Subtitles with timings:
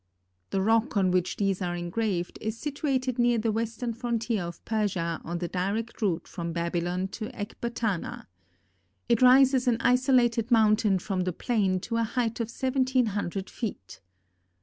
[0.49, 5.21] The rock on which these are engraved is situated near the western frontier of Persia
[5.23, 8.25] on the direct route from Babylon to Ecbatana.
[9.07, 14.01] It rises an isolated mountain from the plain to a height of seventeen hundred feet.